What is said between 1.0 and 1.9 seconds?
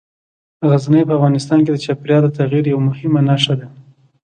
په افغانستان کې د